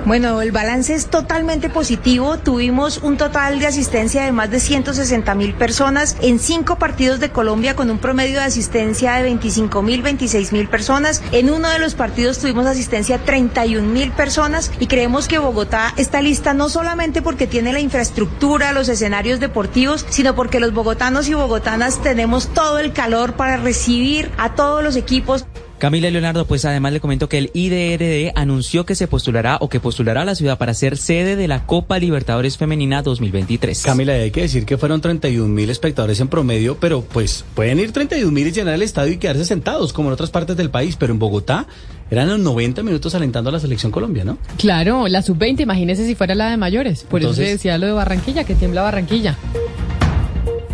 Bueno, 0.06 0.42
el 0.42 0.54
balance 0.54 0.94
es 0.94 1.08
totalmente 1.08 1.70
positivo. 1.70 2.38
Tuvimos 2.38 3.00
un 3.00 3.18
total 3.18 3.60
de 3.60 3.68
asistencia 3.68 4.24
de 4.24 4.32
más 4.32 4.50
de 4.50 4.62
160 4.62 5.36
mil 5.36 5.54
personas 5.54 6.16
en 6.22 6.40
cinco 6.40 6.78
partidos 6.78 7.20
de 7.20 7.30
Colombia 7.30 7.76
con 7.76 7.90
un 7.90 7.98
promedio 7.98 8.40
de 8.40 8.46
asistencia 8.46 9.16
de 9.16 9.24
25 9.24 9.82
mil, 9.82 10.02
26 10.02 10.54
mil 10.54 10.70
personas. 10.70 11.22
En 11.34 11.50
uno 11.50 11.70
de 11.70 11.80
los 11.80 11.96
partidos 11.96 12.38
tuvimos 12.38 12.66
asistencia 12.68 13.18
31 13.18 13.86
mil 13.86 14.12
personas 14.12 14.72
y 14.80 14.88
creemos 14.88 15.28
que 15.28 15.40
Bogotá 15.40 15.94
está 15.98 16.22
lista 16.22 16.54
no 16.54 16.70
solamente 16.70 17.22
porque 17.28 17.46
tiene 17.46 17.74
la 17.74 17.82
infraestructura, 17.82 18.72
los 18.72 18.88
escenarios 18.88 19.42
deportivos, 19.42 20.06
sino 20.08 20.34
porque 20.34 20.62
los 20.62 20.74
bogotanos 20.74 21.28
y 21.28 21.34
bogotanas 21.34 22.02
tenemos 22.02 22.48
todo 22.54 22.80
el 22.80 22.94
calor 22.94 23.34
para 23.34 23.58
recibir 23.58 24.32
a 24.38 24.56
todos 24.56 24.82
los 24.82 24.96
equipos. 24.96 25.46
Camila 25.78 26.08
y 26.08 26.12
Leonardo, 26.12 26.48
pues 26.48 26.64
además 26.64 26.94
le 26.94 27.02
comento 27.02 27.28
que 27.28 27.38
el 27.38 27.52
IDRD 27.54 28.32
anunció 28.34 28.86
que 28.86 28.96
se 28.96 29.08
postulará 29.08 29.58
o 29.60 29.68
que 29.68 29.82
postulará 29.82 30.22
a 30.22 30.26
la 30.26 30.36
ciudad 30.36 30.58
para 30.58 30.74
ser 30.74 30.96
sede 30.96 31.36
de 31.36 31.50
la 31.50 31.66
Copa 31.66 32.00
Libertadores 32.00 32.58
Femenina 32.58 33.02
2023. 33.02 33.84
Camila, 33.84 34.14
hay 34.14 34.32
que 34.32 34.42
decir 34.42 34.66
que 34.66 34.78
fueron 34.78 35.02
31 35.02 35.54
mil 35.54 35.70
espectadores 35.70 36.22
en 36.22 36.30
promedio, 36.30 36.78
pero 36.80 37.02
pues 37.02 37.44
pueden 37.54 37.80
ir 37.80 37.92
31 37.92 38.32
mil 38.32 38.48
y 38.48 38.52
llenar 38.54 38.74
el 38.74 38.84
estadio 38.84 39.12
y 39.12 39.18
quedarse 39.18 39.44
sentados 39.44 39.92
como 39.92 40.08
en 40.08 40.14
otras 40.14 40.32
partes 40.32 40.56
del 40.56 40.70
país, 40.70 40.96
pero 40.96 41.12
en 41.12 41.20
Bogotá 41.20 41.68
eran 42.10 42.28
los 42.30 42.40
90 42.40 42.84
minutos 42.84 43.14
alentando 43.16 43.50
a 43.50 43.54
la 43.54 43.60
selección 43.60 43.92
Colombia, 43.92 44.24
¿no? 44.24 44.38
Claro, 44.58 45.08
la 45.08 45.22
Sub-20, 45.22 45.62
imagínese 45.62 46.06
si 46.06 46.16
fuera 46.16 46.36
la 46.36 46.50
de 46.50 46.58
mayores. 46.58 47.04
Por 47.04 47.22
eso 47.22 47.34
se 47.34 47.44
decía 47.44 47.78
lo 47.78 47.88
de 47.88 47.94
Barranquilla, 47.94 48.44
que 48.44 48.56
tiembla 48.56 48.82
Barranquilla. 48.82 49.38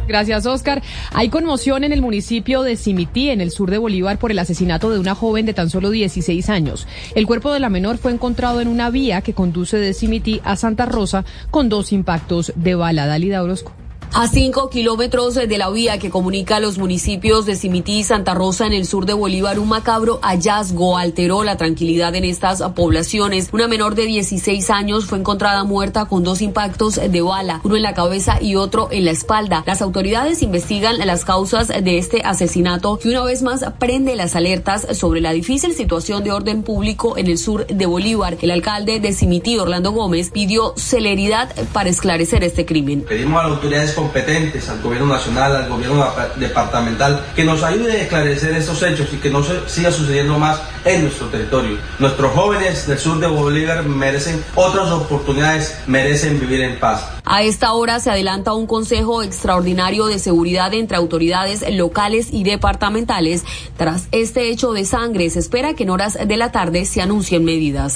Gracias, 0.08 0.46
Oscar. 0.46 0.82
Hay 1.14 1.30
conmoción 1.30 1.84
en 1.84 1.94
el 1.94 2.02
municipio 2.02 2.62
de 2.62 2.76
Cimití, 2.76 3.30
en 3.30 3.42
el 3.42 3.52
sur 3.52 3.72
de 3.72 3.78
Bolívar, 3.78 4.20
por 4.20 4.32
el 4.32 4.40
asesinato 4.40 4.90
de 4.90 5.00
una 5.00 5.16
joven 5.16 5.46
de 5.46 5.54
tan 5.54 5.70
solo 5.70 5.90
16 5.90 6.50
años. 6.50 6.88
El 7.16 7.26
cuerpo 7.26 7.54
de 7.54 7.60
la 7.60 7.70
menor 7.70 7.98
fue 7.98 8.12
encontrado 8.12 8.60
en 8.62 8.68
una 8.68 8.90
vía 8.90 9.22
que 9.22 9.34
conduce 9.34 9.78
de 9.78 9.94
Cimití 9.94 10.42
a 10.44 10.56
Santa 10.56 10.86
Rosa 10.86 11.24
con 11.52 11.70
dos 11.70 11.94
impactos 11.94 12.52
de 12.56 12.76
bala. 12.76 13.08
Dalida 13.08 13.42
Orozco. 13.42 13.74
A 14.16 14.28
cinco 14.28 14.70
kilómetros 14.70 15.34
de 15.34 15.58
la 15.58 15.72
vía 15.72 15.98
que 15.98 16.12
comunica 16.12 16.60
los 16.60 16.78
municipios 16.78 17.48
de 17.48 17.56
Cimití 17.56 17.98
y 17.98 18.04
Santa 18.04 18.36
Rosa 18.36 18.68
en 18.68 18.74
el 18.74 18.86
sur 18.86 19.08
de 19.08 19.14
Bolívar, 19.14 19.58
un 19.58 19.70
macabro 19.70 20.20
hallazgo 20.22 21.00
alteró 21.00 21.44
la 21.44 21.58
tranquilidad 21.58 22.14
en 22.14 22.24
estas 22.24 22.62
poblaciones. 22.76 23.50
Una 23.52 23.68
menor 23.68 23.96
de 23.96 24.06
16 24.06 24.70
años 24.70 25.06
fue 25.06 25.18
encontrada 25.18 25.64
muerta 25.64 26.06
con 26.06 26.24
dos 26.24 26.44
impactos 26.44 27.02
de 27.10 27.22
bala, 27.22 27.60
uno 27.64 27.76
en 27.76 27.82
la 27.82 27.96
cabeza 27.96 28.40
y 28.40 28.56
otro 28.56 28.88
en 28.92 29.06
la 29.06 29.12
espalda. 29.12 29.64
Las 29.66 29.82
autoridades 29.82 30.44
investigan 30.44 31.00
las 31.00 31.26
causas 31.26 31.70
de 31.70 31.98
este 31.98 32.22
asesinato 32.24 33.00
que 33.00 33.10
una 33.10 33.24
vez 33.24 33.42
más 33.42 33.66
prende 33.80 34.16
las 34.16 34.36
alertas 34.36 34.86
sobre 34.96 35.22
la 35.22 35.34
difícil 35.34 35.74
situación 35.74 36.24
de 36.24 36.32
orden 36.32 36.62
público 36.62 37.18
en 37.18 37.26
el 37.26 37.40
sur 37.40 37.66
de 37.66 37.86
Bolívar. 37.88 38.38
El 38.44 38.52
alcalde 38.52 39.00
de 39.00 39.12
Cimití, 39.12 39.58
Orlando 39.58 39.92
Gómez, 39.92 40.30
pidió 40.30 40.76
celeridad 40.78 41.52
para 41.74 41.90
esclarecer 41.90 42.44
este 42.44 42.64
crimen. 42.68 43.02
Pedimos 43.02 43.40
a 43.42 43.46
las 43.46 43.54
autoridades 43.54 44.03
competentes, 44.04 44.68
al 44.70 44.82
gobierno 44.82 45.14
nacional, 45.14 45.56
al 45.56 45.70
gobierno 45.70 46.06
departamental, 46.36 47.26
que 47.36 47.44
nos 47.44 47.64
ayude 47.64 47.94
a 47.94 48.02
esclarecer 48.02 48.54
estos 48.54 48.84
hechos 48.84 49.08
y 49.14 49.18
que 49.18 49.30
no 49.30 49.42
se 49.44 49.68
siga 49.68 49.92
sucediendo 49.92 50.38
más 50.38 50.60
en 50.84 51.04
nuestro 51.04 51.28
territorio. 51.28 51.78
Nuestros 52.00 52.34
jóvenes 52.34 52.86
del 52.86 53.00
sur 53.00 53.20
de 53.20 53.28
Bolívar 53.28 53.84
merecen 53.84 54.44
otras 54.56 54.90
oportunidades, 54.92 55.78
merecen 55.88 56.40
vivir 56.40 56.62
en 56.62 56.80
paz. 56.80 57.06
A 57.26 57.44
esta 57.44 57.72
hora 57.74 58.02
se 58.02 58.12
adelanta 58.12 58.54
un 58.54 58.68
consejo 58.68 59.24
extraordinario 59.24 60.08
de 60.08 60.20
seguridad 60.20 60.74
entre 60.74 60.98
autoridades 60.98 61.64
locales 61.72 62.28
y 62.32 62.44
departamentales. 62.44 63.46
Tras 63.78 64.08
este 64.12 64.50
hecho 64.50 64.74
de 64.74 64.84
sangre, 64.84 65.30
se 65.30 65.40
espera 65.40 65.74
que 65.74 65.84
en 65.84 65.92
horas 65.92 66.18
de 66.28 66.38
la 66.38 66.52
tarde 66.52 66.86
se 66.86 67.02
anuncien 67.02 67.46
medidas. 67.46 67.96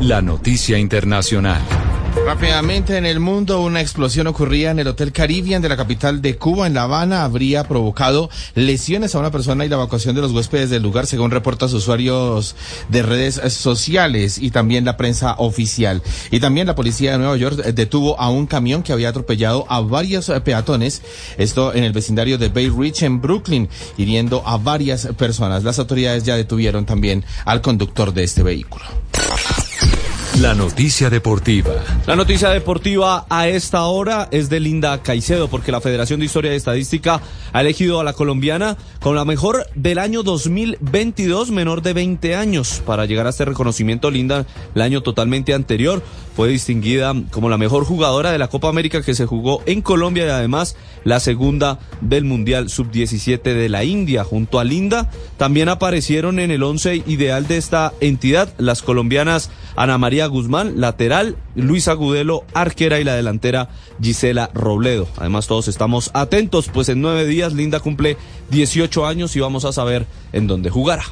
La 0.00 0.22
noticia 0.22 0.78
internacional. 0.78 1.60
Rápidamente 2.22 2.96
en 2.96 3.06
el 3.06 3.20
mundo, 3.20 3.60
una 3.60 3.80
explosión 3.80 4.26
ocurría 4.26 4.70
en 4.70 4.78
el 4.78 4.86
Hotel 4.86 5.12
Caribbean 5.12 5.60
de 5.60 5.68
la 5.68 5.76
capital 5.76 6.22
de 6.22 6.36
Cuba, 6.36 6.66
en 6.66 6.74
La 6.74 6.84
Habana, 6.84 7.24
habría 7.24 7.64
provocado 7.64 8.30
lesiones 8.54 9.14
a 9.14 9.18
una 9.18 9.30
persona 9.30 9.64
y 9.64 9.68
la 9.68 9.76
evacuación 9.76 10.14
de 10.14 10.22
los 10.22 10.32
huéspedes 10.32 10.70
del 10.70 10.82
lugar, 10.82 11.06
según 11.06 11.30
reportan 11.30 11.72
usuarios 11.74 12.56
de 12.88 13.02
redes 13.02 13.40
sociales 13.52 14.38
y 14.38 14.50
también 14.50 14.84
la 14.84 14.96
prensa 14.96 15.34
oficial. 15.38 16.02
Y 16.30 16.40
también 16.40 16.66
la 16.66 16.74
policía 16.74 17.12
de 17.12 17.18
Nueva 17.18 17.36
York 17.36 17.56
detuvo 17.56 18.18
a 18.18 18.30
un 18.30 18.46
camión 18.46 18.82
que 18.82 18.92
había 18.92 19.10
atropellado 19.10 19.66
a 19.68 19.80
varios 19.80 20.32
peatones, 20.44 21.02
esto 21.36 21.74
en 21.74 21.84
el 21.84 21.92
vecindario 21.92 22.38
de 22.38 22.48
Bay 22.48 22.68
Ridge 22.68 23.02
en 23.02 23.20
Brooklyn, 23.20 23.68
hiriendo 23.98 24.42
a 24.46 24.56
varias 24.56 25.08
personas. 25.18 25.62
Las 25.62 25.78
autoridades 25.78 26.24
ya 26.24 26.36
detuvieron 26.36 26.86
también 26.86 27.24
al 27.44 27.60
conductor 27.60 28.14
de 28.14 28.24
este 28.24 28.42
vehículo. 28.42 28.84
La 30.40 30.52
noticia 30.52 31.10
deportiva. 31.10 31.72
La 32.08 32.16
noticia 32.16 32.48
deportiva 32.50 33.24
a 33.30 33.46
esta 33.46 33.84
hora 33.84 34.26
es 34.32 34.50
de 34.50 34.58
Linda 34.58 35.00
Caicedo, 35.00 35.46
porque 35.46 35.70
la 35.70 35.80
Federación 35.80 36.18
de 36.18 36.26
Historia 36.26 36.52
y 36.52 36.56
Estadística 36.56 37.20
ha 37.52 37.60
elegido 37.60 38.00
a 38.00 38.04
la 38.04 38.14
colombiana 38.14 38.76
con 38.98 39.14
la 39.14 39.24
mejor 39.24 39.68
del 39.76 39.98
año 39.98 40.24
2022, 40.24 41.52
menor 41.52 41.82
de 41.82 41.92
20 41.92 42.34
años. 42.34 42.82
Para 42.84 43.06
llegar 43.06 43.28
a 43.28 43.30
este 43.30 43.44
reconocimiento, 43.44 44.10
Linda, 44.10 44.44
el 44.74 44.82
año 44.82 45.02
totalmente 45.02 45.54
anterior, 45.54 46.02
fue 46.34 46.48
distinguida 46.48 47.14
como 47.30 47.48
la 47.48 47.56
mejor 47.56 47.84
jugadora 47.84 48.32
de 48.32 48.38
la 48.38 48.48
Copa 48.48 48.68
América 48.68 49.02
que 49.02 49.14
se 49.14 49.26
jugó 49.26 49.62
en 49.66 49.82
Colombia 49.82 50.26
y 50.26 50.30
además 50.30 50.74
la 51.04 51.20
segunda 51.20 51.78
del 52.00 52.24
Mundial 52.24 52.70
Sub-17 52.70 53.40
de 53.40 53.68
la 53.68 53.84
India. 53.84 54.24
Junto 54.24 54.58
a 54.58 54.64
Linda, 54.64 55.10
también 55.36 55.68
aparecieron 55.68 56.40
en 56.40 56.50
el 56.50 56.64
once 56.64 56.96
ideal 57.06 57.46
de 57.46 57.56
esta 57.56 57.92
entidad 58.00 58.52
las 58.58 58.82
colombianas 58.82 59.50
Ana 59.76 59.98
María 59.98 60.26
Guzmán, 60.26 60.80
lateral, 60.80 61.36
Luis 61.54 61.88
Agudelo, 61.88 62.44
arquera 62.54 63.00
y 63.00 63.04
la 63.04 63.14
delantera 63.14 63.68
Gisela 64.00 64.50
Robledo. 64.54 65.08
Además, 65.16 65.46
todos 65.46 65.68
estamos 65.68 66.10
atentos, 66.14 66.68
pues 66.72 66.88
en 66.88 67.00
nueve 67.00 67.26
días 67.26 67.52
Linda 67.52 67.80
cumple 67.80 68.16
18 68.50 69.06
años 69.06 69.34
y 69.36 69.40
vamos 69.40 69.64
a 69.64 69.72
saber 69.72 70.06
en 70.32 70.46
dónde 70.46 70.70
jugará. 70.70 71.04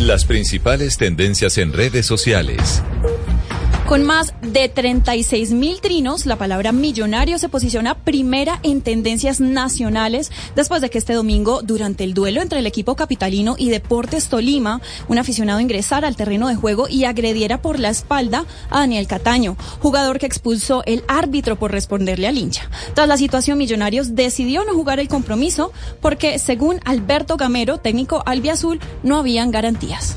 Las 0.00 0.24
principales 0.24 0.96
tendencias 0.96 1.58
en 1.58 1.72
redes 1.72 2.06
sociales. 2.06 2.82
Con 3.90 4.04
más 4.04 4.34
de 4.40 4.68
36 4.68 5.50
mil 5.50 5.80
trinos, 5.80 6.24
la 6.24 6.36
palabra 6.36 6.70
millonario 6.70 7.40
se 7.40 7.48
posiciona 7.48 7.96
primera 7.96 8.60
en 8.62 8.82
tendencias 8.82 9.40
nacionales 9.40 10.30
después 10.54 10.80
de 10.80 10.90
que 10.90 10.98
este 10.98 11.12
domingo, 11.12 11.60
durante 11.62 12.04
el 12.04 12.14
duelo 12.14 12.40
entre 12.40 12.60
el 12.60 12.68
equipo 12.68 12.94
capitalino 12.94 13.56
y 13.58 13.68
Deportes 13.68 14.28
Tolima, 14.28 14.80
un 15.08 15.18
aficionado 15.18 15.58
ingresara 15.58 16.06
al 16.06 16.14
terreno 16.14 16.46
de 16.46 16.54
juego 16.54 16.86
y 16.88 17.02
agrediera 17.02 17.62
por 17.62 17.80
la 17.80 17.88
espalda 17.88 18.46
a 18.70 18.78
Daniel 18.78 19.08
Cataño, 19.08 19.56
jugador 19.80 20.20
que 20.20 20.26
expulsó 20.26 20.84
el 20.86 21.02
árbitro 21.08 21.58
por 21.58 21.72
responderle 21.72 22.28
al 22.28 22.38
hincha. 22.38 22.70
Tras 22.94 23.08
la 23.08 23.16
situación, 23.16 23.58
Millonarios 23.58 24.14
decidió 24.14 24.64
no 24.64 24.72
jugar 24.72 25.00
el 25.00 25.08
compromiso 25.08 25.72
porque, 26.00 26.38
según 26.38 26.78
Alberto 26.84 27.36
Gamero, 27.36 27.78
técnico 27.78 28.22
albiazul, 28.24 28.78
no 29.02 29.18
habían 29.18 29.50
garantías. 29.50 30.16